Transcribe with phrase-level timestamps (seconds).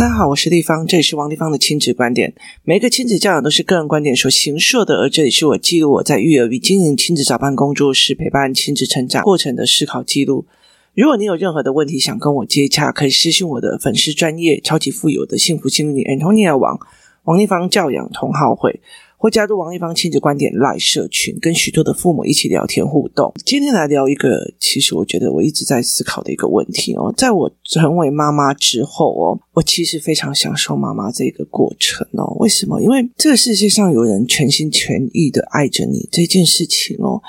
[0.00, 2.32] 大家好，我是立方，这里是王立方的亲子观点。
[2.64, 10.46] 每一个亲子教养都是个人观点所形设的，而这里是我记录我在育儿与经营亲子早班工作室陪伴亲子成长过程的思考记录。
[10.94, 16.80] 如果你有任何的问题想跟我接洽，可以私信我的粉丝专业超级富有的幸福经理 Antonia 王
[17.24, 18.80] 王立方教养同好会。
[19.22, 23.30] 或加入王一芳亲子观点 Live 社群，跟许多的父母一起聊天互动。
[23.44, 27.12] 今天来聊一个，其实我觉得我一直在思考的一个问题哦。
[27.14, 32.34] 在我成为妈妈之后哦，我其实非常享受妈妈这个过程哦。
[32.38, 32.80] 为什么？
[32.80, 37.20] 因为这个世界上有人全心全意的爱着你这件事情哦，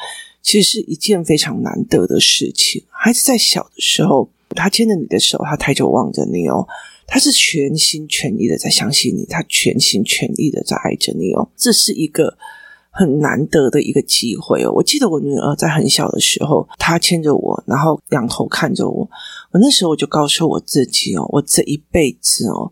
[0.42, 2.82] 其实是一件非常难得的事情。
[2.88, 6.66] 孩子在小的时候，他牵着你的手，他抬头望着你哦。
[7.08, 12.38] 他是全心全意的在相信你，他全心全意的在爱着你哦，这是一个
[12.90, 14.72] 很难得的一个机会哦。
[14.74, 19.10] 我记得我女儿在很小的时候，她牵着我，然后仰头看着我，
[19.52, 22.72] 我那时候我就告诉我自己哦，我这一辈子哦，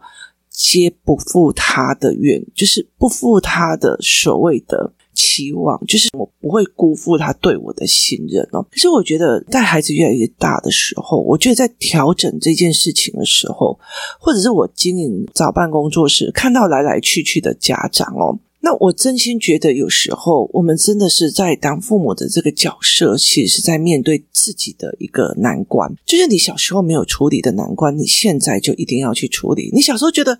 [0.49, 4.93] 皆不负她的愿，就是不负她的所谓的。
[5.13, 8.65] 期望就是我不会辜负他对我的信任哦。
[8.71, 13.77] 可是我觉得，在孩子越来越大的时候，我觉得在调整这件事情的时候，
[14.19, 29.69] 或者是我经营早办工作室，看到来来去去的家长哦，那我真心觉得，有时候我们真的是在当父母的这个角色，其实是在面对自己的一个难关，就是你小时候没有处理的难关，你现在就一定要去处理。
[29.73, 30.39] 你小时候觉得。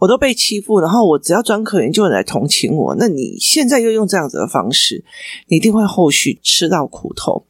[0.00, 2.96] 我都被欺负，然后我只要装可怜就来同情我。
[2.96, 5.04] 那你现在又用这样子的方式，
[5.46, 7.44] 你一定会后续吃到苦头。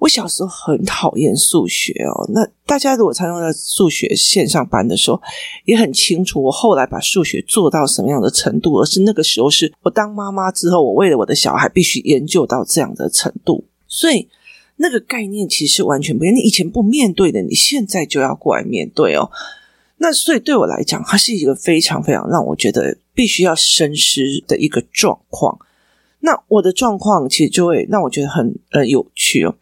[0.00, 5.18] 我小时候很讨厌数学哦，那大家如果参加在数学线上班的时候，
[5.64, 14.28] 也很清楚我后来把数学做到什么样的程度，而是那个时候是我当妈妈之后，我为了我的小孩必须研究到这样的程度，所以
[14.76, 16.36] 那个概念其实完全不一样。
[16.36, 19.30] 你以前不面对的，你现在就要过来面对哦。
[19.96, 25.58] 那所以对我来讲，它是一个非常非常让我觉得必须要深思的一个状况。
[26.20, 29.54] 那我的状况其实就会让我觉得很呃有趣哦。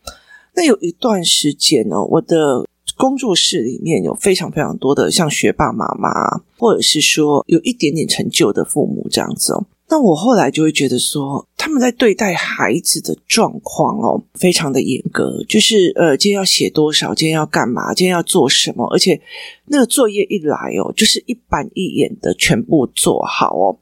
[0.55, 2.65] 那有一段时间呢，我的
[2.97, 6.11] 工作室里面有非常非常多的像学霸妈妈，
[6.59, 9.65] 或者是说有一点点成就的父母这样子哦。
[9.93, 19.21] 那我后来就会觉得说，他们在对待孩子的状况哦，非常的严格，就是呃，今天要写多少，今天要干嘛，今天要做什么，而且
[19.67, 23.77] 那个作业一来哦，就是一板一眼的全部做好哦。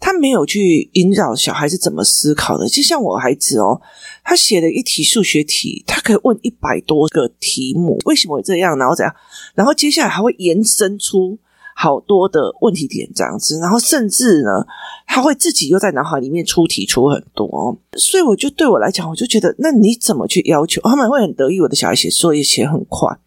[0.00, 3.78] 他没有去引导小孩子怎么思考的，就像我孩子哦，
[4.24, 9.14] 他写了一题数学题，他可以问一百多个题目，为什么会这样，然后怎样，
[9.54, 11.38] 然后接下来还会延伸出。
[11.74, 14.64] 好多的问题点这样子，然后甚至呢，
[15.06, 20.80] 他会自己又在脑海里面出题出很多，所以我就对我来讲，我就觉得，那你怎么去要求？
[20.82, 23.18] 他们会很得意，我的小孩写作业写很快。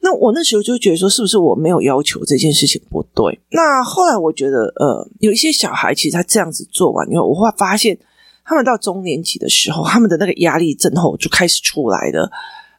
[0.00, 3.40] 那我那时候就觉得说，是不是我没有要求这件事情不对？
[3.50, 7.98] 那后来我觉得，呃，有一些小孩其实他这样子做完以后，我会发现，
[8.44, 12.30] 他们到中年级的时候，他们的那个压力症候就开始出来了。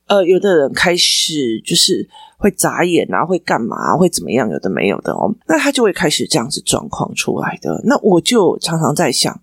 [0.08, 2.08] 呃，有的人开始就是
[2.38, 4.50] 会眨眼啊，会干嘛，会怎么样？
[4.50, 7.82] 有的没有的哦，那他就会开始这样子状况出来的。
[7.86, 9.40] 那我就常常在想，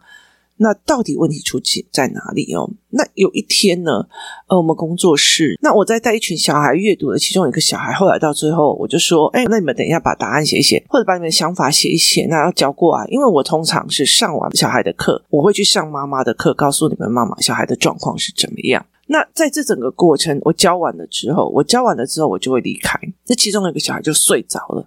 [0.59, 2.71] 那到底问题出现在哪里哦？
[2.91, 4.07] 那有一天呢，
[4.47, 18.85] 呃，我们工作室，那我在带一群小孩阅读的其中一个小孩，后来到最后，我就说，哎，那你们等一下把答案写一写，或者把你们想法写一写，那要交过来，因为我通常是上完小孩的课，我会去上妈妈的课，告诉你们妈妈小孩的状况是怎么样。
[19.07, 22.99] 那在这整个过程，我教完了之后，我教完了之后，我就会离开。
[23.27, 24.87] 那其中有一个小孩就睡着了。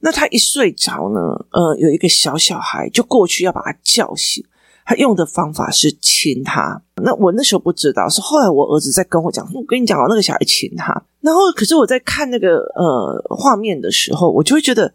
[0.00, 4.44] 那他一睡着呢，呃，有一个小小孩就过去要把他叫醒。
[4.86, 6.80] 他用的方法是亲他。
[7.02, 11.02] 那我那时候不知道，是后来我儿子在跟我讲，我跟你讲哦，那个小孩亲他。
[11.20, 14.94] 然后，可是我在看那个呃画面的时候，我就会觉得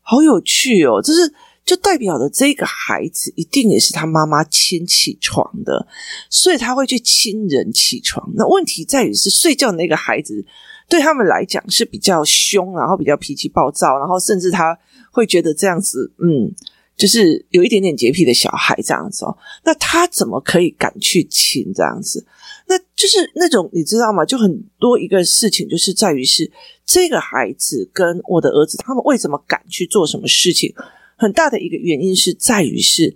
[0.00, 1.34] 好有趣哦，就是。
[1.64, 5.86] 就代表了这个孩子一定也是他妈妈亲起床的，
[6.28, 8.30] 所以他会去亲人起床。
[8.34, 10.44] 那问题在于是睡觉那个孩子
[10.90, 14.78] 对他们来讲是比较凶，然后比较脾气暴躁，然后甚至他
[15.10, 16.52] 会觉得这样子，嗯，
[16.96, 19.36] 就是有一点点洁癖的小孩这样子哦。
[19.64, 22.24] 那他怎么可以敢去亲这样子？
[22.66, 24.24] 那就是那种你知道吗？
[24.24, 26.50] 就很多一个事情就是在于是
[26.86, 30.74] 这个孩子跟我的儿子他们为什么敢去做什么事情？
[31.16, 33.14] 很大的一个原因是在于是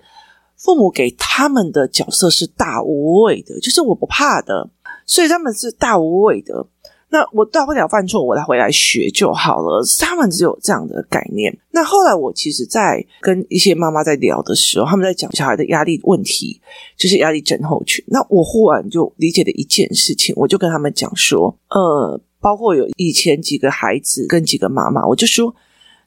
[0.57, 4.69] 父母给他们的角色是大无畏的，就是我不怕的，
[5.07, 6.67] 所以他们是大无畏的。
[7.11, 9.83] 那我大不了犯错，我来回来学就好了。
[9.99, 11.57] 他们只有这样的概念。
[11.71, 16.61] 那后来我其实，在跟一些妈妈在聊的时候，他们在讲小孩的压力问题，
[16.97, 18.05] 就是压力症候群。
[18.09, 25.55] 那我忽然就理解了一件事情，我就跟他们讲说，呃，包括有以前几个孩子跟几个妈妈，我就说。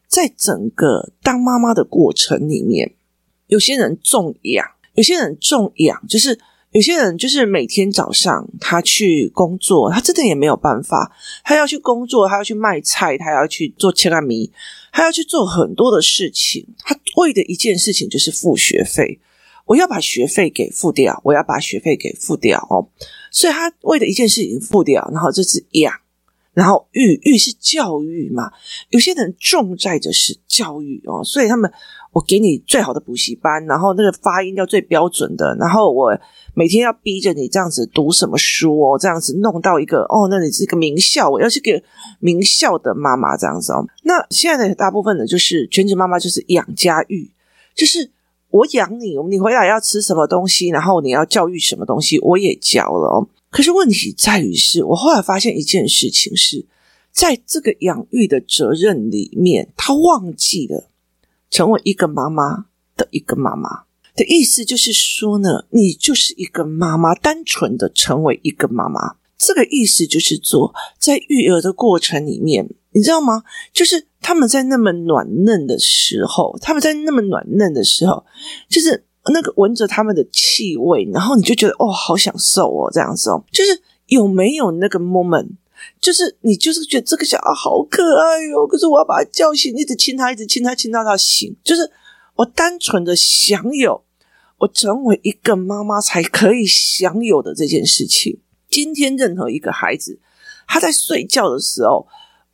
[0.08, 2.92] 在整个当妈妈的过程里面，
[3.48, 6.38] 有些人重养，有些人重养，就是
[6.72, 11.12] 有些人就是每天早上他去工作，他真的也没有办法，
[11.44, 14.52] 他要去工作，他要去卖菜，他要去做切干米，
[14.92, 19.20] 他要去做很多的事情，他为的一件事情就是付学费。
[19.66, 22.88] 我要把学费给付掉，我要把学费给付掉哦，
[23.32, 25.94] 所以他为的一件事情付掉，然后这是养，
[26.54, 28.52] 然后育育是教育嘛，
[28.90, 31.72] 有些人重在的是教育哦，所以他们
[32.12, 36.18] 我给你最好的补习班，然后那个发音要最标准的，然后我
[36.54, 41.84] 每天要逼着你这样子读什么书哦，这样子弄到一个哦，那你是一个名校，我要去给
[42.20, 43.86] 名校的妈妈这样子哦。
[44.04, 47.32] 那现在的大部分的就是全职妈妈，就是养家育，
[47.76, 48.12] 就是。
[48.52, 53.26] 我养你，你回来要吃什么东西，然后你要教育什么东西，我也教了哦。
[53.50, 56.66] 可是问题在于是，我后来发现一件事情是，
[57.14, 60.91] 在这个养育的责任里面，他忘记了
[61.52, 62.66] 成为一个妈妈
[62.98, 63.84] 的一个妈妈
[64.16, 72.68] 的意思，就是说呢，你就是一个妈妈，单纯的成为一个妈妈，这个意思就是说，在育儿的过程里面。
[72.94, 73.44] 你知道吗？
[73.72, 78.26] 就是他们在那么暖嫩的时候，他们在那么暖嫩的时候，
[78.68, 85.52] 就是那个闻着他们的气味，然后你就觉得哦，好享受哦，这样子哦，就是有没有那个 moment？
[86.00, 91.56] 就是你就是觉得这个小孩好可爱哟，可是我要把他叫醒，一直亲他，一直亲他，亲到他醒。
[91.64, 91.92] 就是
[92.36, 94.04] 我单纯的享有，
[94.60, 98.40] 我成为一个妈妈才可以享有的这件事情。
[98.70, 100.20] 今天任何一个孩子，
[100.68, 102.08] 他在睡觉的时候。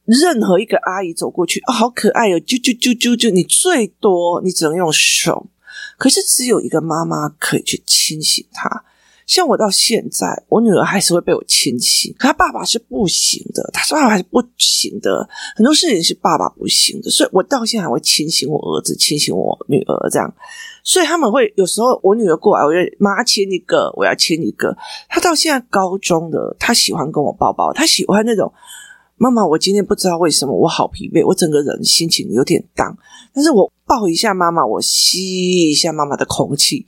[0.09, 5.47] 任何一个阿姨走过去，哦，好可爱哦，啾啾啾啾啾，你最多你只能用手，
[5.97, 8.85] 可是只有一个妈妈可以去清醒他。
[9.27, 20.33] 像我到现在，我女儿还是会被我亲醒，可她爸爸是不行的，她说爸爸是不行的，很多事情是爸爸不行的，所以我到现在还会亲醒我儿子，亲醒我女儿这样。
[20.81, 24.75] 所以他们会有时候我女儿过来，我就妈亲一个，我要亲一个。
[25.09, 28.51] 她到现在高中的，她喜欢跟我抱抱，她喜欢那种。
[29.19, 32.95] 妈妈，我今天不知道为什么我好疲惫，我整个人心情有点 down。
[33.33, 36.85] 但是我抱一下妈妈，我吸一下妈妈的空气，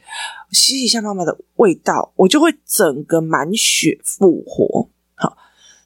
[0.52, 4.90] 吸一下妈妈的味道，我就会整个满血复活。
[5.16, 5.38] 好。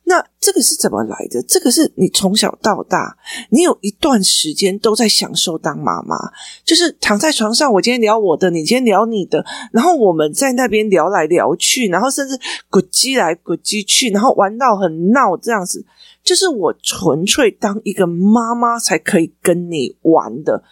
[0.05, 1.41] 那这个是怎么来的？
[1.43, 3.17] 这个是你从小到大，
[3.51, 6.17] 你有一段时间都在享受当妈妈，
[6.65, 12.37] 就是躺在床上，我今天聊我的，你今天聊你的，然后我们在那边聊来聊去，然后甚至
[12.69, 15.85] 滚机来滚机去，然后玩到很闹这样子，
[16.21, 20.65] 就是我纯粹当一个妈妈才可以跟你玩的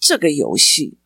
[0.00, 0.96] 这个游戏，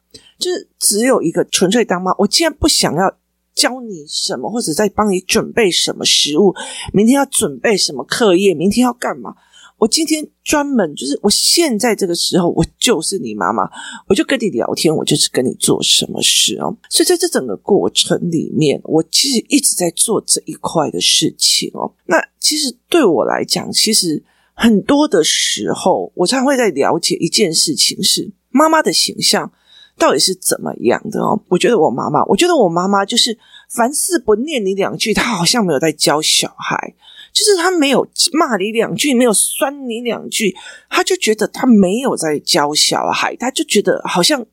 [0.42, 2.12] 就是只有一个纯粹当妈。
[2.18, 3.16] 我既然不想要。
[3.54, 6.54] 教你什么，或者在帮你准备什么食物？
[6.90, 8.54] 明天要准备什么课业？
[8.54, 9.34] 明天要干嘛？
[9.76, 13.68] 我今天专门就是，我现在这个时候，我就是你妈妈，
[14.08, 16.74] 我就跟你聊天，我就是跟你做什么事哦。
[16.88, 21.92] 所以在这整个过程里面，我其实一直在做这一块的事情哦。
[22.06, 24.24] 那其实对我来讲，其实
[24.54, 29.52] 很多的时候，我常会在了解一件事情是妈妈的形象。
[29.98, 31.40] 到底是怎么样的哦？
[31.48, 36.94] 我觉得我妈妈，我觉得我妈妈就是凡事不念你两句，她好像没有在教小孩，
[37.32, 40.56] 就是她没有骂你两句，没有酸你两句，
[40.88, 44.44] 她就觉得她没有在教小孩，她就觉得好像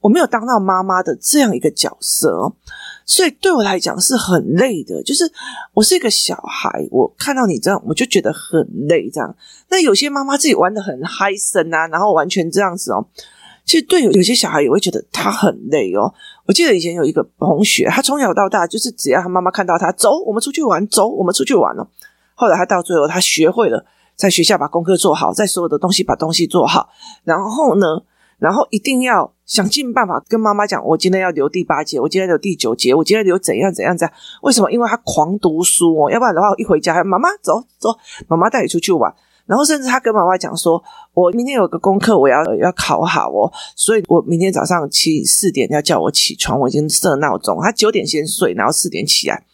[0.00, 2.54] 我没有当到妈妈的这样一个角色哦，
[3.04, 5.02] 所以对我来讲是很累的。
[5.02, 5.30] 就是
[5.74, 9.10] 我是一个小孩，我看到你这样，我就觉得很累。
[9.10, 9.34] 这样，
[9.68, 13.06] 那有些妈妈自己玩得很嗨森啊，然后完全这样子哦。
[13.64, 16.12] 其实对有有些小孩也会觉得他很累哦。
[16.46, 21.88] 我记得以前有一个同学，他从小到大就是只要他妈妈看到他，走，我们出去玩，走，我们出去玩了。
[22.34, 26.88] 后来他到最后，他学会了在学校把功课做好，在所有的东西把东西做好。
[27.24, 27.86] 然后呢，
[28.38, 34.14] 然后一定要想尽办法跟妈妈讲，我今天要留第八节，我今天留第九节，我今天留怎样怎样怎样。
[34.42, 34.70] 为什么？
[34.72, 37.90] 因为他狂读书哦，要不然的话，一回家，妈妈走走，
[38.26, 39.14] 妈妈带你出去玩。
[39.52, 40.82] 然后甚至他跟妈妈讲说
[41.12, 47.58] ：“我明天有个功课，我要要考好哦，所以我明天早上七四点要叫我起床，我已经设闹钟。
[47.60, 49.44] 他九点先睡，然后四点起来。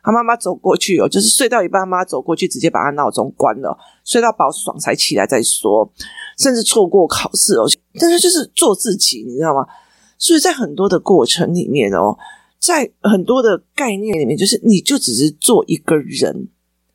[0.00, 5.92] 他妈妈走过去哦，就是睡到一半，妈妈走过去直接把他闹钟关了，睡到饱爽才起来再说。
[6.38, 7.64] 甚至错过考试哦，
[7.98, 9.66] 但是就是做自己，你知道吗？
[10.18, 12.16] 所以在很多的过程里面哦，
[12.60, 16.46] 在很多的概念里面，就是你就只是做一个人。”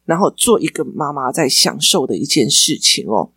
[0.05, 3.31] 然后做一个妈妈在享受的一件事情哦。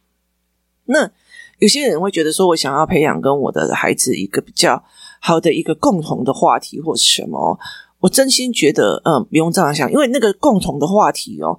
[0.84, 1.10] 那
[1.58, 4.84] 有些人会觉得说，我想要培养跟我的孩子一个比较
[5.20, 7.58] 好的一个共同的话题或什么。
[8.00, 11.58] 我真心觉得，嗯，不用这样想，因为那个共同的话题哦，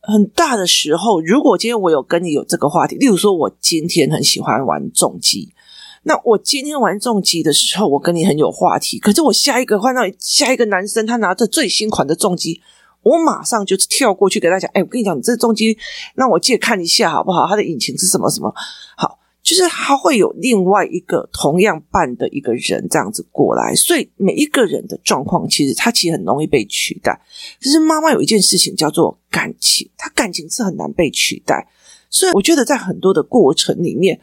[0.00, 5.54] 很大的时候，如果今天我有跟你有这个话题，例如说，我今天很喜欢玩重机，
[6.02, 8.98] 那我今天玩重机的时候，我跟你很有话题。
[8.98, 12.60] 可是我下一个换到下一个男生，他拿着最新款的重机，
[13.02, 15.76] 我马上就跳过去给他讲：“哎，我跟你讲，你这重机
[16.14, 17.46] 让我借看一下好不好？
[17.46, 18.52] 它的引擎是什么什么
[18.96, 27.20] 好。”就是他会有另外一个同样办的一个人这样子过来，所以每一个人的状况其实他其实很容易被取代。
[27.60, 31.66] 可是妈妈有一件事情叫做感情，他感情是很难被取代。
[32.08, 34.20] 所以我觉得在很多的过程里面，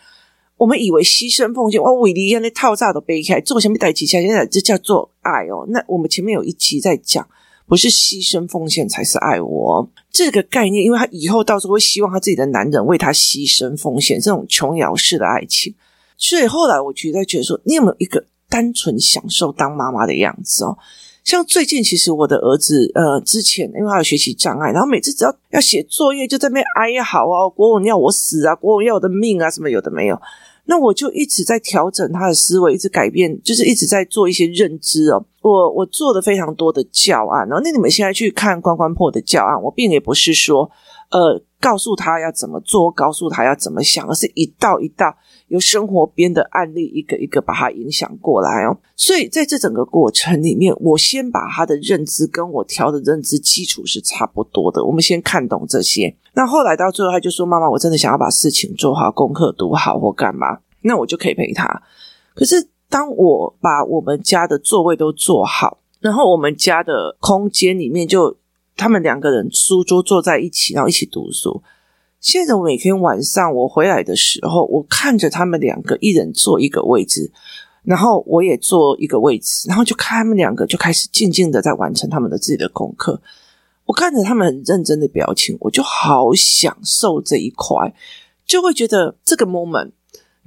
[0.56, 5.66] 我们以为牺牲奉献，哇，韦礼安那套炸都背开，做前面带起下，现在这叫做爱哦。
[5.68, 7.28] 那我们前面有一集在讲。
[7.70, 15.74] 不是牺牲奉献才是爱我这个概念，因为他以后到时候会希望他自己的男人为他牺牲奉献，这种琼瑶式的爱情。
[16.18, 20.78] 所以后来我觉得，觉得说，你有没有一个单纯享受当妈妈的样子哦？
[21.24, 30.20] 像最近，其实我的儿子，呃，之前因为他有学习障碍，然后每次只要要写作业，就在那边哀呀，好啊，国文要我死啊，国文要我的命啊，什么有的没有。
[30.70, 35.26] 那我就一直在调整他的思维，一直改变，就是一直在做一些认知哦。
[35.42, 40.70] 我我做了非常多的教案，然后那你们现在去看关关破的教案，我并也不是说
[41.10, 48.78] 呃告诉他要怎么做，告诉他要怎么想，而是一道一道由生活边的案例一个一个把他影响过来哦。
[48.96, 56.16] 所以在这整个过程里面，我先把他的认知跟我调的认知基础是差不多的，我们先看懂这些。
[56.40, 61.68] 那后来到最后，他就说：“妈妈，我真的想要把事情做好，功课读好或干嘛？”那我就可以陪他。
[62.34, 68.38] 可是当我把我们家的座位都做好，然后我们家的空间里面就
[68.78, 71.62] 他们两个人书桌坐在一起，然后一起读书。
[72.22, 77.30] 现在我每天晚上我回来的时候，我看着他们两个一人坐一个位置，
[77.84, 83.22] 然后我也坐一个位置，然后就看他们两个就开始静静的在完成他们的自己的功课。
[83.90, 87.92] 我看着他们很认真的表情，我就好享受这一块，
[88.46, 89.90] 就会觉得这个 moment，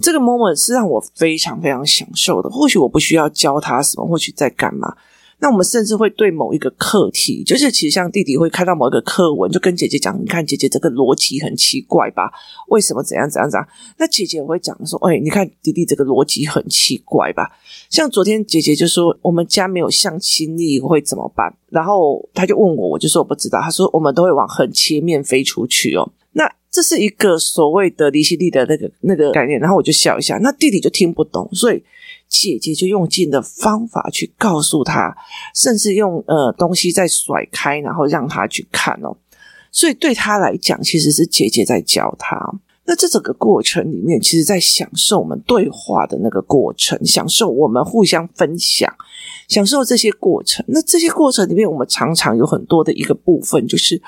[0.00, 2.48] 这个 moment 是让我非常非常享受的。
[2.48, 4.96] 或许我不需要教他什么，或许在干嘛。
[5.42, 12.30] 那我们甚至会对某一个课题，就是其实像弟弟会看到某一个课文，就跟姐姐讲：“你看，姐姐这个逻辑很奇怪吧？
[12.68, 13.68] 为什么怎样怎样怎样？”
[13.98, 17.50] 那姐姐也会讲说：“哎，你看弟弟这个逻辑很奇怪吧？”
[17.90, 23.60] 像昨天姐姐就说：“我们家没有向心力会怎么办？”然后他就问我，我就说我不知道。
[23.60, 29.58] 他说：“我们都会往横切面飞出去哦。”那这是一个所谓的离心力的那个那个概念。
[29.60, 31.82] 然后我就笑一下，那弟弟就听不懂，所以。
[32.28, 35.14] 姐姐就用尽的方法去告诉他，
[35.54, 39.14] 甚至用呃东西再甩开，然后让他去看哦。
[39.70, 42.38] 所以对他来讲，其实是姐姐在教他。
[42.86, 48.90] 那这整个过程里面，其实在享受我们对话的那个过程，享受我们互相分享，
[49.46, 50.64] 享受这些过程。
[50.68, 54.00] 那这些过程里面，我们常常有很多的一个部分，就是。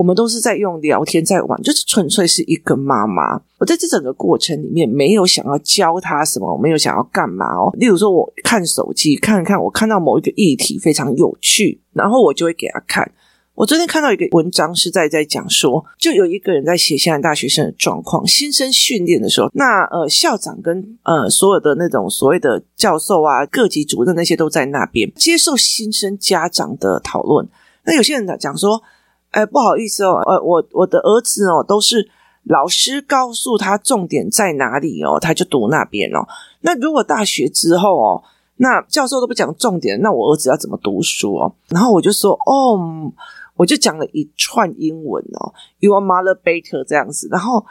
[0.00, 3.38] 我们都是在用聊天在玩，就是纯粹是一个妈妈。
[3.58, 7.70] 我在这整个过程里面没有想要教他什么，我没有想要干嘛哦。
[7.74, 13.12] 例如说，我看手机看看，我看到某一个议题非常有趣，然后我就会给他看。
[13.54, 27.46] 我昨天看到一个文章是在在讲说，就有一个人在写现在大学生的状况，新生训练的时候，那呃校长跟呃所有的那种所谓的教授啊、各级主任那些都在那边接受新生家长的讨论。
[27.84, 28.82] 那有些人讲说。
[29.30, 32.10] 哎，不好意思哦，呃，我我的儿子哦，都是
[32.44, 36.26] 老师告诉他重点在哪里哦，他就读那边哦。
[36.62, 38.22] 那如果大学之后哦，
[38.56, 41.54] 那教授都不讲重点，那我儿子要怎么读书哦？
[41.68, 43.12] 然后我就说，哦，
[43.56, 47.28] 我就讲了一串英文哦，Your mother better 这样子。
[47.30, 47.64] 然后，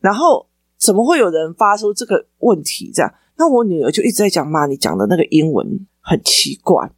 [0.00, 0.46] 然后
[0.78, 2.92] 怎么会有人发出这个问题？
[2.94, 6.90] 这样，那我女儿就一直在讲，妈，你讲的那个英文很奇怪。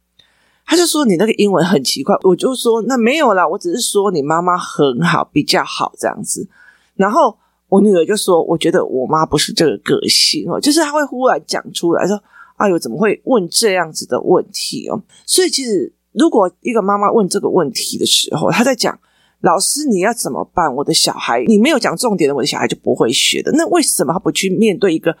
[0.65, 6.47] 他就说你那个英文很奇怪，我就说那没有啦，我只是说你妈妈很好，比较好这样子。
[6.95, 7.37] 然后
[7.69, 12.21] 我女儿就说，我觉得我妈不是这个个性哦，就是她会忽然讲出来说，
[12.57, 15.01] 哎呦，怎么会问这样子的问题哦？
[15.25, 18.97] 所以其实如果一个妈妈问这个问题的时候，她在讲
[19.41, 20.73] 老师你要怎么办？
[20.75, 23.51] 我的小孩你没有讲重点的，我的小孩就不会学的。
[23.53, 25.17] 那为什么他不去面对一个？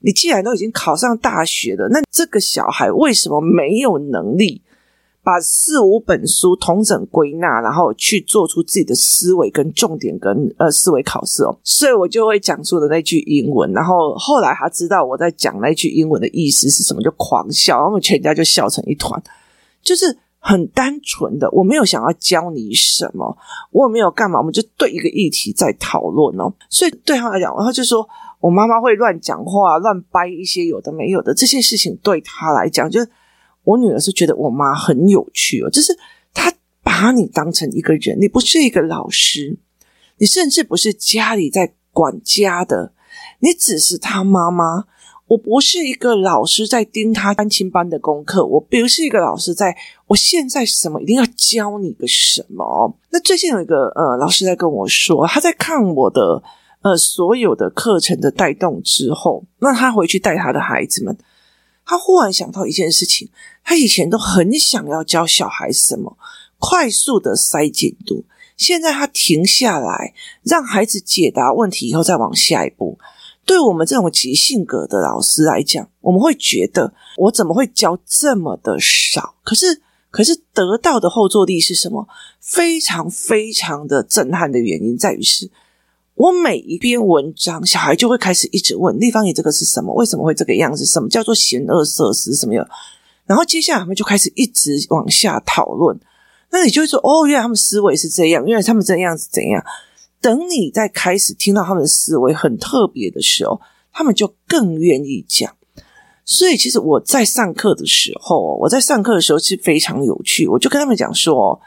[0.00, 4.60] 你既然都已经考上大学了，那这个小孩为什么没有能力？
[5.24, 19.20] 把四五本书同整归纳，然后去做出自己的思维跟重点跟呃思维考试哦，所以我就会讲出的那句英文，然后后来他知道我在讲那句英文的意思是什么，就狂笑，然后全家就笑成一团，
[19.82, 23.34] 就是很单纯的，我没有想要教你什么，
[23.70, 28.06] 我也没有干嘛，我们就对一个议题在讨论哦，所以对他来讲，然后就说
[28.40, 33.08] 我妈妈会乱讲话、乱掰一些有的没有的这些事情，对他来讲就是。
[33.64, 35.98] 我女儿是觉得我妈很有趣哦，就是
[36.32, 36.52] 她
[36.82, 39.56] 把你当成一个人，你不是一个老师，
[40.18, 42.92] 你甚至不是家里在管家的，
[43.40, 44.84] 你只是她妈妈。
[45.26, 49.74] 我不是一个老师在盯她安亲班的功课，我不是一个老师在，
[50.06, 52.94] 我现在什么一定要教你个什么。
[53.10, 56.42] 那最近有一个呃老师在跟我说，他在看我的
[56.82, 61.16] 呃所有的课程的带动之后，那他回去带他的孩子们，
[61.86, 63.28] 他忽然想到一件事情，
[63.62, 66.16] 他以前都很想要教小孩什么，
[66.58, 68.24] 快速的塞进度，
[68.56, 72.98] 现在他停下来，让孩子解答问题以后再往下一步。
[73.46, 79.34] 对我们这种急性格的老师来讲，我们会觉得我怎么会教这么的少？
[79.44, 82.08] 可是，可是得到的后坐力是什么？
[82.40, 85.50] 非常非常的震撼的原因在于是，
[86.14, 89.92] 我每一篇文章，小孩就会开始一直问：立方体这个是什么？
[89.94, 90.84] 为什么会这个样子？
[90.86, 92.34] 什么叫做嫌恶设施？
[92.34, 92.66] 什么样？
[93.26, 95.98] 然后接下来他们就开始一直往下讨论。
[96.50, 99.64] 那你就会说：哦，原来他们思维是这样，原来他们这样子怎样？
[100.20, 103.60] 等你在开始听到他们的思维很特别的时候，
[103.92, 105.52] 他们就更愿意讲。
[106.24, 110.46] 所以，其实我在上课的时候，我在上课的时候是非常有趣。
[110.46, 111.60] 我就跟他们讲说：“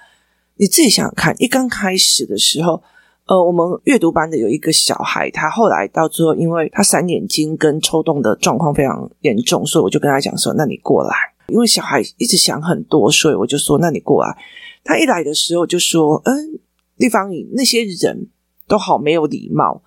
[0.56, 2.82] 你自己想想看，一刚开始的时候，
[3.28, 11.16] 呃，我们阅读班的有一个小孩，他后来到最后，因为他闪眼睛跟抽动的状况非常严重，所以我就跟他讲说：‘那你过来。’
[11.48, 14.38] 因为小孩一直想很多，所以我就说：‘那你过来。’
[14.84, 16.60] 他一来的时候就说：‘嗯，
[16.96, 18.30] 立方体那些人。’
[18.70, 19.82] 都好没有礼貌，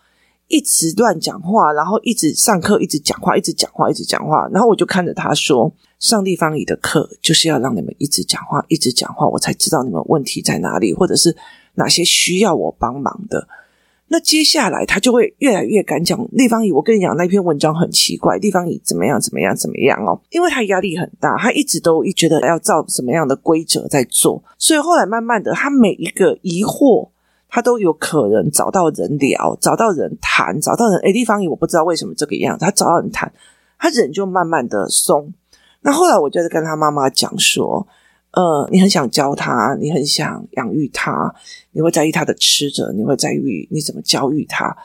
[0.49, 4.49] 一直乱讲话，然后一直上课，一直讲话，一直讲话，一直讲话。
[4.51, 5.71] 然后我就看着他说
[6.01, 11.37] ：“上立方体的课就是要让你们一直讲话，一直讲话，我才知道你们问题在哪里，或者是
[11.81, 13.49] 哪些需要我帮忙的。”
[14.13, 16.71] 那接下来他就会越来越敢讲立方体。
[16.71, 20.21] 我跟你讲，那篇文章很奇怪，立方体怎么样，怎么样，怎么样哦？
[20.31, 27.09] 因为他压力很大，他一直都觉得要照什么样的规则在做，所以后来慢慢的，他每一个疑惑。
[27.53, 31.01] 他都有可能找到人聊，找到人谈，找到人。
[31.01, 32.65] 诶，立方体我不知道为什么这个样子。
[32.65, 33.33] 他找到人谈，
[33.77, 35.35] 他人就慢慢的松。
[35.81, 37.85] 那后来我就是跟他妈妈讲说，
[38.33, 41.35] 呃，你很想教他，你很想养育他，
[41.73, 44.77] 你会在意他的吃着，你会在意你怎么教育他。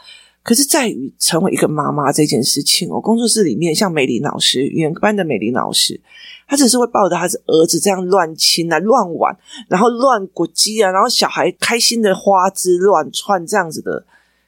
[0.41, 5.99] 可是在于成为一个妈妈这件事情，我工作室里面像美玲老师，语言班的美玲老师。
[6.47, 9.35] 她只是会抱着她的儿子这样乱亲啊、乱玩，
[9.67, 14.05] 然后乱鼓机啊，然后小孩开心的花枝乱窜这样子的，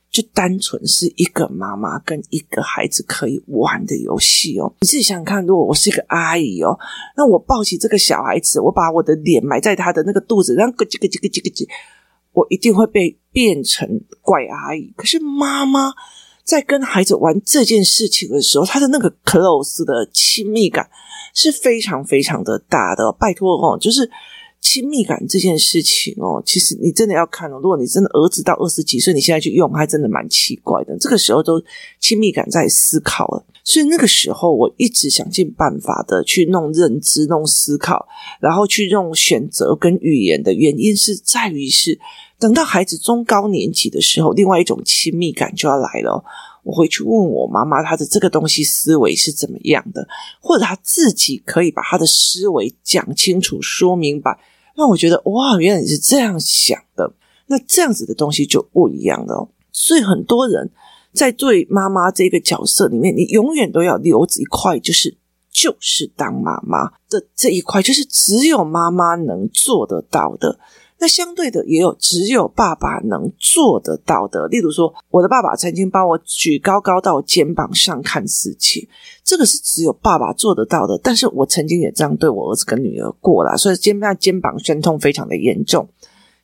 [0.09, 4.73] 就单纯是一个妈妈跟一个孩子可以玩的游戏哦。
[4.81, 6.77] 你自己想想看，如果我是一个阿姨哦，
[7.15, 11.67] 那我抱起这个小孩子，我把我的脸埋在他的那个肚子，然后咯叽咯叽咯叽咯叽，
[12.33, 14.93] 我一定会被变成怪阿姨。
[14.95, 15.93] 可是妈妈
[16.43, 20.89] 在跟孩子玩这件事情的时候，她的那个 close 的亲密感。
[21.33, 24.09] 是非常非常的大的，拜托哦，就是
[24.59, 27.55] 亲密感这件事情哦，其实你真的要看哦。
[27.61, 30.97] 如果你真的儿子到二十几岁，你现在去用，还真的蛮奇怪的。
[30.99, 31.63] 这个时候都
[31.99, 38.07] 亲密感在思考了，所以那个时候我一直想尽办法的去弄认知、弄思考，
[38.41, 41.97] 然后去弄选择跟语言的原因是在于是，
[42.37, 46.23] 等到孩子中高年级的时候，另外一种亲密感就要来了。
[46.67, 50.05] 我会去问我妈妈，她的这个东西思维是怎么样的，
[50.41, 54.37] 或者她自己可以把她的思维讲清楚、说明白，
[54.75, 57.13] 让我觉得哇，原来你是这样想的。
[57.47, 59.49] 那这样子的东西就不一样了。
[59.71, 60.69] 所以很多人
[61.13, 65.15] 在对妈妈这个角色里面，你永远都要留着一块，就是
[65.49, 70.59] 就是当妈妈的这一块，就是只有妈妈能做得到的。
[70.99, 78.87] 那相对的也有只有爸爸能做得到的，例如说，我的爸爸曾经帮我举高高到肩膀上看事情，
[79.23, 80.99] 这个是只有爸爸做得到的。
[81.03, 85.87] 但是我曾经也这样对我儿子跟女儿过啦，所以肩膀肩膀酸痛非常的严重，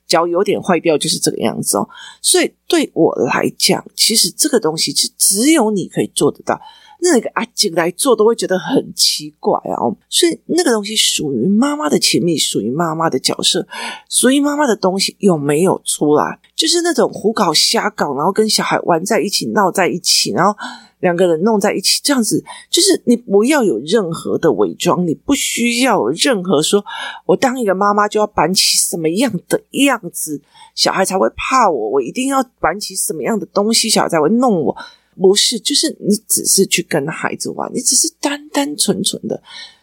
[0.05, 1.89] 脚有点坏掉，就是这个样子哦。
[2.21, 6.61] 所以对我来讲，其实这个东西是只有你可以做得到。
[7.03, 9.75] 那个阿静来做都会觉得很奇怪啊，
[10.07, 13.67] 所以那个东西属于妈妈的亲密，属于妈妈的角色，
[14.09, 16.39] 属于妈妈的东西有没有出来？
[16.55, 20.55] 就是那种胡搞瞎搞，然后跟小孩玩在一起，闹在一起，然后
[21.01, 26.85] 两个人弄在一起，这样子，就是你不要有任何的伪装，你不需要有任何说，
[27.25, 30.41] 我当一个妈妈就要扮起什么样的样子，
[30.73, 34.77] 小孩才会怕我，我一定要扮起什么样的东西，小孩才会弄我。
[35.19, 39.41] 不是，就是你只是去跟孩子玩，你只是单单纯纯的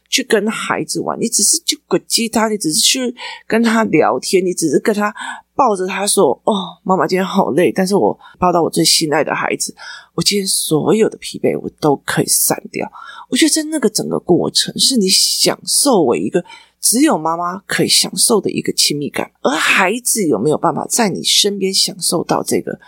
[0.08, 3.14] 去跟孩子玩，你只是去滚吉他，你只是去
[3.46, 5.14] 跟他聊天，你只是跟他
[5.54, 9.74] 抱着他说：“哦，妈妈今天好累，但是我抱到我最心爱的孩子，
[10.14, 12.90] 我今天所有的疲惫我都可以散掉。”
[13.30, 16.44] 我觉得在那个整个过程，是你享受为一个
[16.80, 22.80] 只有妈妈可以享受的一个亲密感，而孩子有没有办法在你身边享受到这个？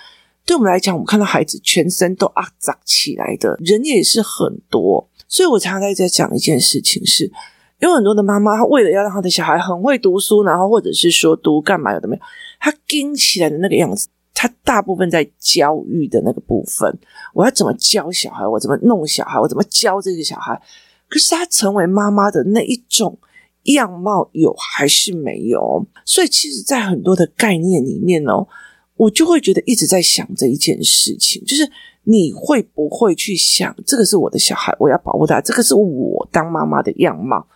[0.44, 7.31] 对我们来讲，我们看到孩子全身都啊长起来的人也是很多，所以我常常在讲一件事情是，
[7.78, 12.22] 有很多的妈妈，她为了要让她的小孩很会读书，然后或者是说读干嘛有的没有，
[12.59, 16.92] 她撑起来的那个样子，她大部分在教育的那个部分，
[17.35, 20.61] 我要怎么教小孩，我怎么弄小孩，我怎么教这个小孩，
[21.09, 23.16] 可是她成为妈妈的那一种
[23.64, 25.87] 样貌有还是没有？
[26.05, 28.48] 所以其实，在很多的概念里面哦。
[28.96, 31.68] 我就会觉得一直在想这一件事情，就是
[32.05, 37.46] 你会不会去想，这个是我的小孩，我要保护他，这个是我当妈妈的样貌。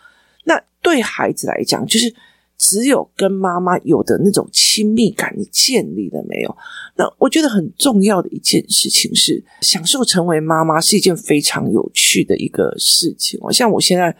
[0.44, 2.12] 那对孩子来讲，就是
[2.56, 6.56] 只有跟妈妈有的那种亲密感，你建立了没有？
[6.96, 13.38] 那我觉得很重要的一件事情是，享受成为妈妈是一件非常有趣的一个事情。
[13.52, 14.16] 像我现在，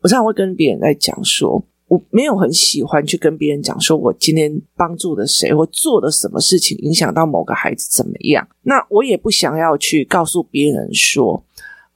[0.00, 1.62] 我常常会跟别人在讲说。
[1.90, 8.46] 我没有很喜欢去跟别人讲，说我今天帮助了谁，或做了什么事情，影响到某个孩子怎么样。
[8.62, 11.44] 那我也不想要去告诉别人说，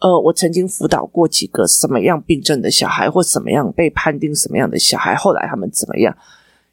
[0.01, 6.17] 呃，我曾经辅导过几个什么样病症的小孩，或什么样被判定什么样的小孩，后来他们怎么样。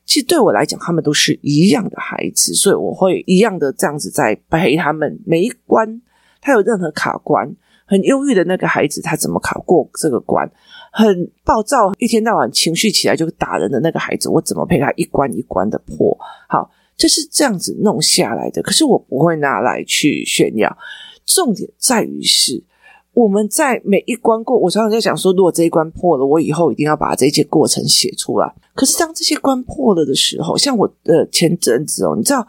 [0.04, 6.02] 其实对我来讲，他们都是一样的孩子，所以我会一样的这样子在陪他们每一关。
[6.42, 7.56] 他有任何卡关，
[7.92, 10.50] 很忧郁的那个孩子，他怎么考过这个关？
[10.94, 16.18] 很暴躁，一天到晚情绪起来就打人的那个孩子，我怎么陪他一关一关的破？
[16.48, 18.62] 好，就是这样子弄下来的。
[18.62, 20.78] 可是我不会拿来去炫耀。
[21.26, 22.64] 重点在于是
[23.12, 28.54] 我们在每一关过，我常常在想说，如果这一关破了，我以后一定要把这些过程写出来。
[28.74, 32.48] 可是当这些关破了的时候，像我的前阵子哦，你知道。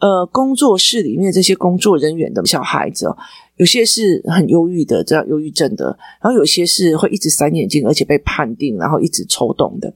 [0.00, 3.16] 呃，工作室里面这些工作人员的小孩子哦，
[3.56, 9.92] 有些是很忧郁的，这样忧郁症的，然后有些是会一直闪眼睛，而且被判定，然后一直抽动的。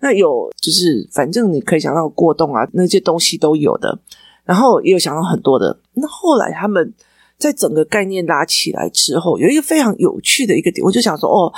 [0.00, 3.98] 那有就是，反正你可以想到过动啊，那些东西都有的。
[4.44, 5.78] 然后也有想到很多的。
[5.94, 6.92] 那后来他们
[7.38, 11.52] 在整个概念拉起来之后，有一个非常有趣的一个点，我就想说，哦。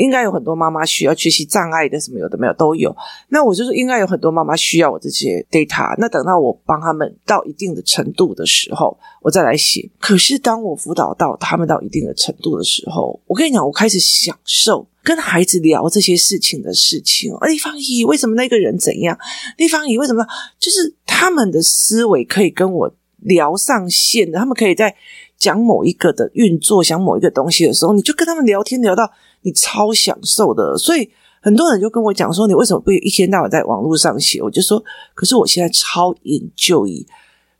[0.00, 2.94] 应该有很多妈妈需要学习障碍的，什么有的没有都有。
[3.28, 5.94] 那我就是，应该有很多妈妈需要我这些 data。
[5.98, 9.88] 那等到我帮他们到一定的程度的时候，我再来写。
[9.98, 17.34] 可是当我辅导到他们到一定的程度的时候，我跟你讲，我开始享受跟孩子聊这些事情的事情。
[17.40, 19.18] 而立方姨，为什么那个人怎样？
[19.58, 20.26] 立方姨为什么？
[20.58, 24.94] 就是他们的思维可以跟我聊上线的，他们可以在
[25.36, 29.10] 讲某一个的运作，讲某一个东西的时候，你就跟他们聊天聊到。
[29.42, 34.82] 你超享受的，所以很多人就跟我讲说：“你为什么不一天到晚在网络上写？”我就说
[35.14, 37.06] ：“可是我现在超 enjoy，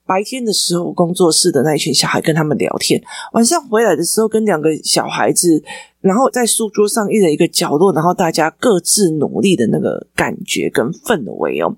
[0.05, 5.65] 白天的时候工作室的那一群小孩跟他们聊天，晚上回来的时候跟两个小孩子，
[6.03, 11.75] 然后在书桌上一人一个角落，然后大家各自努力的那个感觉跟氛围哦，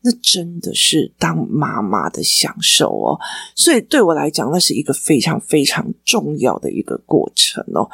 [0.00, 3.20] 那真的是当妈妈的享受哦。
[3.54, 7.88] 所以对我来讲，那是一个非常非常重要的一个过程哦。”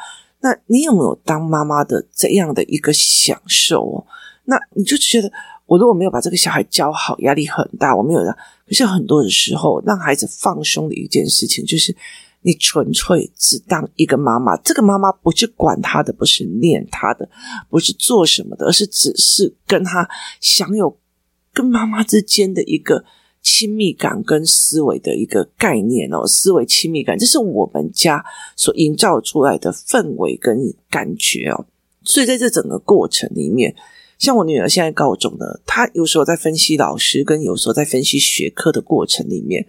[0.45, 4.05] 那你有没有当妈妈的这样的一个享受哦？
[4.43, 5.31] 那你就觉得，
[5.65, 7.95] 我如果没有把这个小孩教好，压力很大。
[7.95, 8.31] 我没有让，
[8.67, 11.95] 可是很多的时候，让孩子放松的一件事情，就是
[12.43, 14.55] 你纯粹只当一个妈妈。
[14.57, 17.27] 这个妈妈不是管他的，不是念他的，
[17.67, 20.07] 不是做什么的，而是只是跟他
[20.39, 20.95] 享有
[21.51, 23.03] 跟妈妈之间的一个。
[23.45, 31.67] 亲密感跟思维的一个概念哦，思维亲密感，这是我们家所营造出来的氛围跟感觉哦。
[32.03, 33.75] 所以在这整个过程里面，
[34.17, 39.67] 像我女儿现在高中的，她有时候在分析老师，跟有时候在分析学科的过程里面，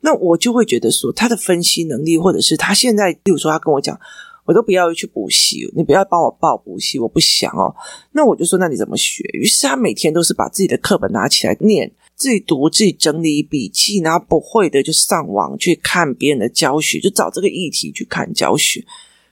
[0.00, 3.98] 那我就会觉得说，她的分析能力，或者是她现在，比如说她跟我讲，
[4.44, 7.74] 我都不要去补习，你不要帮我报补习，我不想哦。
[8.12, 9.24] 那我就说，那你怎么学？
[9.32, 11.90] 于是她每天都是把自己的课本拿起来念。
[12.18, 18.84] 自己读，自己整理笔记，然后不会的就上网去看别人的教学，就找这个议题去看教学。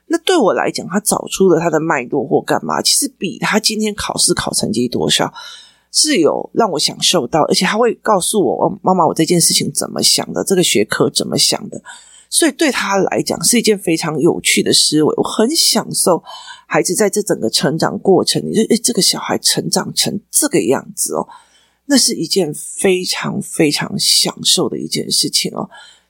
[0.06, 5.34] 那对我来讲，他找出了他的脉络或干嘛，其实比他今天考试考成绩多少
[5.90, 11.82] 是有让我享受到，而且他会告诉我，妈妈，我这件事情怎么想的，这个学科怎么想的。
[12.30, 16.22] 所以对他来讲是一件非常有趣的思维，我很享受
[16.66, 21.26] 孩子在这整个成长过程里，诶，这个小孩成长成这个样子哦。
[21.86, 25.68] 那是一件非常非常享受的一件事情哦。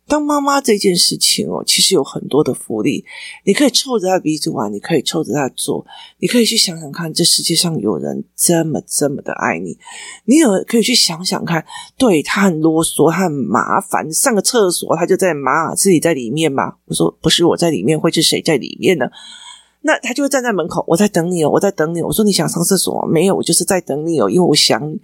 [0.09, 3.05] 当妈妈这件事情哦，其实有很多的福利。
[3.45, 5.85] 你可以抽着他鼻子玩，你可以抽着他做，
[6.21, 9.77] 你可以去想想看，这世界上有人这么这么的爱你。
[10.27, 11.67] 你有可以去想想看，
[11.99, 16.75] 对，他很啰嗦，他很麻烦，上个厕所他就在骂自己在里面嘛。
[16.85, 19.07] 我说不是我在里面，会是谁在里面呢？
[19.81, 22.01] 那他就会站在门口，我在等你哦，我在等你。
[22.01, 23.05] 我说你想上厕所？
[23.11, 25.01] 没有，我就是在等你哦，因为我想你。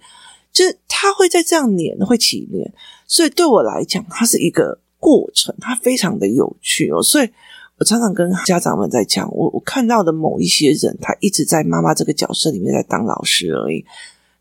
[0.53, 2.71] 就是他会在这样黏，会起黏，
[3.07, 7.01] 所以对我来讲，它是一个过程，它非常的有趣哦。
[7.01, 7.29] 所以
[7.79, 13.83] 我常常跟家长们在讲，我我看到的某一些人，他一直在妈妈这个角色里面在当老师而已。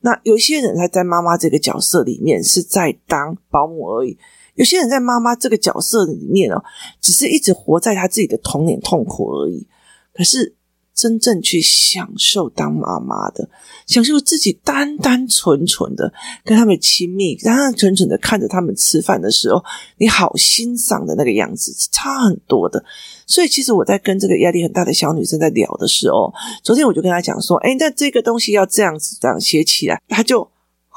[0.02, 4.18] 那有一些人他在妈妈这个角色里面是在当保姆而已。
[4.54, 6.62] 有些人在妈妈这个角色里面哦，
[7.00, 9.66] 只是一直活在他自己的童年痛苦而已。
[10.12, 10.54] 可是
[11.02, 13.48] 真正去享受当妈妈的，
[13.88, 16.12] 享受自己单单纯纯的
[16.44, 19.60] 跟他们亲密，单单纯纯的看着他们吃饭的时候，
[19.98, 22.84] 你好欣赏的那个样子是差很多的。
[23.26, 30.48] 所以，其实我在跟这个压力很大的小女生在聊的时候，昨天我就跟她讲说：“哎，那这个东西要这样子这样写起来。”她就。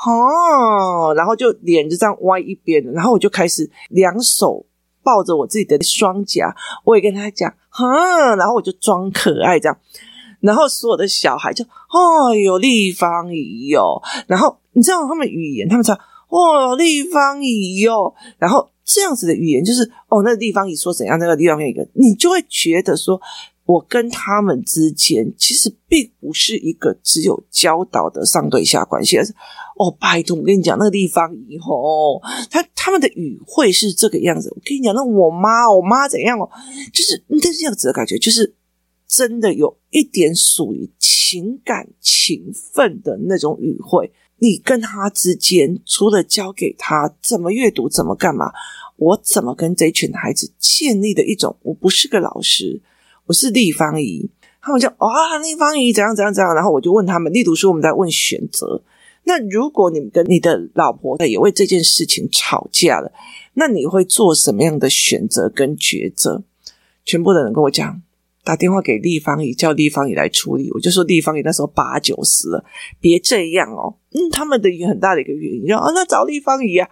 [0.05, 4.63] 哦，然后就脸就这样歪一边，然后我就开始两手
[5.05, 9.77] 抱着我自己的双颊，我也跟他讲，哈，然后我就装可爱这样，
[10.41, 15.95] 然后所有的小孩就，哦有，立方体哟，然后你知道他们语言，他们说，
[16.29, 23.21] 哦，立方体哟，然后这样子的语言就是，哦，那个立方体说怎样，那个地方有一个，你就会觉得说。
[23.65, 29.33] 我跟他们之间其实并不是一个只有教导的上对下关系，而是
[29.75, 34.53] 哦，拜托，我跟你讲那个地方以后，他他们的语汇是这个样子。
[34.55, 36.47] 我跟你讲，那我妈，我妈怎样哦，
[36.93, 38.53] 就是那这样子的感觉，就是
[39.07, 44.11] 真的有一点属于情感情分的那种语汇。
[44.37, 48.51] 你跟他之间，除了教给他怎么阅读，怎么干嘛，
[48.97, 52.81] 我怎么跟这群孩子建立的一种，我不是个老师。
[53.27, 54.29] 我是立方姨，
[54.61, 58.83] 他们就哇，立方姨怎样怎样怎样，然后我就问他们，例如说我们在问选择，
[59.23, 63.11] 那如果你跟你的老婆也为这件事情吵架了，
[63.55, 66.43] 那你会做什么样的选择跟抉择？
[67.03, 67.99] 全部的人跟我讲，
[68.43, 70.69] 打电话给立方姨，叫立方姨来处理。
[70.73, 72.63] 我就说立方姨那时候八九十了，
[72.99, 73.95] 别这样哦。
[74.11, 76.87] 嗯，他们的一个很大的一个原因，就啊，那找立方姨啊，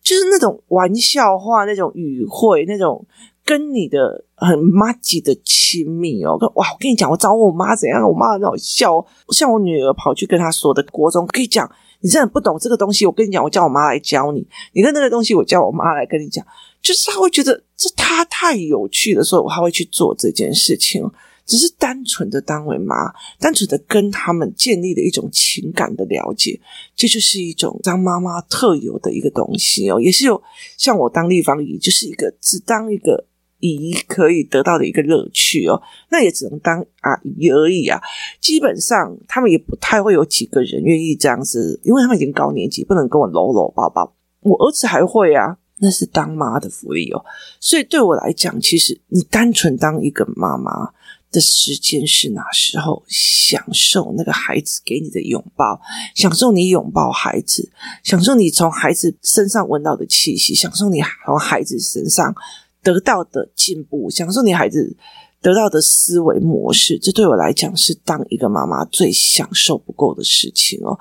[0.00, 3.04] 就是那种玩笑话，那种语汇，那种。
[3.44, 6.72] 跟你的很麻吉的亲密哦，哇！
[6.72, 8.08] 我跟你讲，我找我妈怎样？
[8.08, 11.68] 我妈很好笑，像我女儿跑去跟她说的国中，可以讲
[12.00, 13.04] 你真的不懂这个东西。
[13.04, 14.46] 我跟你讲，我叫我妈来教你。
[14.72, 16.44] 你的那个东西，我叫我妈来跟你讲。
[16.80, 21.04] 就是她会觉得这她太有趣的时候，她会去做这件事情。
[21.44, 26.58] 只是单纯的当为妈，单纯的跟他们建立的一种情感的了解，
[26.94, 30.00] 这就是一种当妈妈特有的一个东西哦。
[30.00, 30.40] 也是有
[30.78, 33.26] 像我当立方姨，就是一个只当一个。
[33.68, 38.00] 姨可以得到的一个乐趣哦，那也只能当阿姨而已啊。
[38.40, 44.14] 基本上他们也不太会有几个人愿意这样子，因为他们已经高年级，不能跟我搂搂抱抱。
[44.40, 47.24] 我儿子还会啊，那是当妈的福利哦。
[47.60, 50.90] 所以对我来讲，其实你单纯当一个妈妈
[51.30, 53.04] 的时间是哪时候？
[53.06, 55.80] 享受那个孩子给你的拥抱，
[56.14, 57.70] 享受你拥抱孩子，
[58.02, 62.34] 享受你从孩子身上闻到的气息，享受你从孩子身上。
[62.82, 64.96] 得到的进步，享受你孩子
[65.40, 70.98] 得到的思维模式，这对我来讲是当一个妈妈最享受不够的事情哦。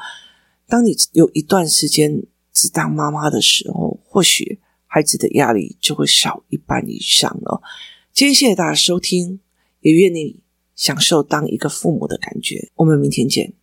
[0.67, 7.61] 当你有一段时间只当妈妈的时候，或许孩子的压力就会少一半以上了。
[8.13, 9.39] 今天谢谢大家收听，
[9.81, 10.41] 也愿你
[10.75, 12.69] 享受当一个父母的感觉。
[12.75, 13.53] 我们明天见。